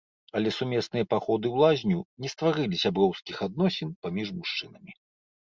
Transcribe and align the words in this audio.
Але 0.37 0.49
сумесныя 0.59 1.05
паходы 1.13 1.47
ў 1.51 1.55
лазню 1.67 1.99
не 2.25 2.29
стварылі 2.35 2.79
сяброўскіх 2.85 3.35
адносін 3.49 3.93
паміж 4.07 4.27
мужчынамі. 4.39 4.91